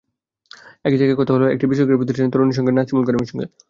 একই 0.85 0.97
জায়গায় 0.99 1.19
কথা 1.21 1.31
হলো 1.35 1.45
একটি 1.53 1.65
বেসরকারি 1.69 1.99
প্রতিষ্ঠানের 1.99 2.31
তরুণ 2.33 2.49
কর্মকর্তা 2.49 2.77
নাসিমুল 2.77 3.03
করিমের 3.07 3.29
সঙ্গে। 3.31 3.45